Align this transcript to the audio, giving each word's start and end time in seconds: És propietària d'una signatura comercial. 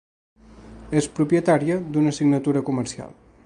És 1.01 1.09
propietària 1.19 1.77
d'una 1.93 2.15
signatura 2.21 2.65
comercial. 2.71 3.15